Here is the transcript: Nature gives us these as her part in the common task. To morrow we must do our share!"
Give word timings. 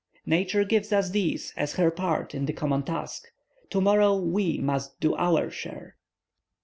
Nature 0.25 0.63
gives 0.63 0.91
us 0.91 1.11
these 1.11 1.53
as 1.55 1.73
her 1.75 1.91
part 1.91 2.33
in 2.33 2.47
the 2.47 2.53
common 2.53 2.81
task. 2.81 3.27
To 3.69 3.79
morrow 3.79 4.15
we 4.17 4.57
must 4.57 4.99
do 4.99 5.13
our 5.13 5.51
share!" 5.51 5.95